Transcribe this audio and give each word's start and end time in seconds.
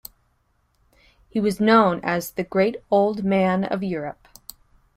He 1.29 1.39
was 1.39 1.59
known 1.59 1.99
as 2.03 2.31
"The 2.31 2.43
Great 2.43 2.77
Old 2.89 3.23
Man 3.23 3.63
of 3.63 3.83
Europe". 3.83 4.27